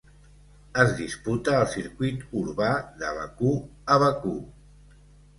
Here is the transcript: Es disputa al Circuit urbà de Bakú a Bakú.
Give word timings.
Es 0.83 0.93
disputa 0.99 1.51
al 1.57 1.67
Circuit 1.73 2.23
urbà 2.41 2.69
de 3.01 3.11
Bakú 3.19 3.51
a 3.97 3.99
Bakú. 4.05 4.33